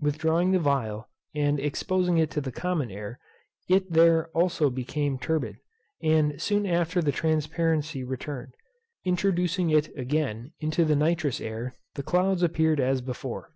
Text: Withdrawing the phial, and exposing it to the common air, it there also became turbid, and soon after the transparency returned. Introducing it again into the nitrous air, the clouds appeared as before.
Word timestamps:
Withdrawing 0.00 0.50
the 0.50 0.58
phial, 0.60 1.08
and 1.36 1.60
exposing 1.60 2.18
it 2.18 2.32
to 2.32 2.40
the 2.40 2.50
common 2.50 2.90
air, 2.90 3.20
it 3.68 3.92
there 3.92 4.26
also 4.30 4.70
became 4.70 5.20
turbid, 5.20 5.58
and 6.02 6.42
soon 6.42 6.66
after 6.66 7.00
the 7.00 7.12
transparency 7.12 8.02
returned. 8.02 8.54
Introducing 9.04 9.70
it 9.70 9.96
again 9.96 10.50
into 10.58 10.84
the 10.84 10.96
nitrous 10.96 11.40
air, 11.40 11.76
the 11.94 12.02
clouds 12.02 12.42
appeared 12.42 12.80
as 12.80 13.00
before. 13.00 13.46